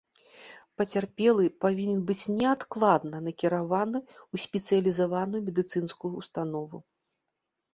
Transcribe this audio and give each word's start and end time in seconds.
Пацярпелы 0.81 1.43
павінен 1.65 1.99
быць 2.07 2.29
неадкладна 2.39 3.17
накіраваны 3.27 3.99
ў 4.05 4.35
спецыялізаваную 4.47 5.41
медыцынскую 5.51 6.11
ўстанову. 6.19 6.77